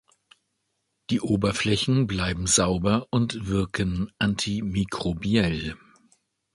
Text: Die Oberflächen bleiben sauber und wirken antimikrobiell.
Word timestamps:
Die 1.11 1.21
Oberflächen 1.21 2.07
bleiben 2.07 2.47
sauber 2.47 3.05
und 3.11 3.45
wirken 3.47 4.11
antimikrobiell. 4.17 5.77